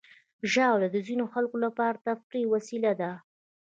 [0.51, 3.11] ژاوله د ځینو خلکو لپاره تفریحي وسیله ده.